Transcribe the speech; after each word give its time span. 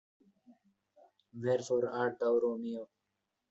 Wherefore 1.41 1.87
art 1.99 2.17
thou 2.19 2.33
Romeo? 2.39 2.89